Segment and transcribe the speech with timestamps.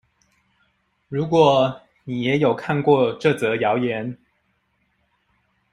[1.09, 4.17] 如果你也有看過這則謠言